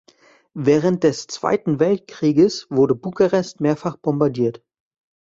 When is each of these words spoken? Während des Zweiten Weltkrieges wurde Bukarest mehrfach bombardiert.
Während 0.55 1.03
des 1.03 1.27
Zweiten 1.27 1.79
Weltkrieges 1.79 2.65
wurde 2.71 2.95
Bukarest 2.95 3.61
mehrfach 3.61 3.97
bombardiert. 3.97 4.63